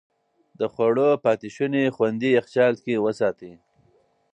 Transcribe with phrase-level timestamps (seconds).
[0.59, 3.53] د خوړو پاتې شوني خوندي يخچال کې وساتئ.